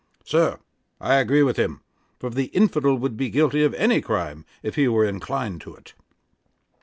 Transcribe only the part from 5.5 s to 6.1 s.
to it.'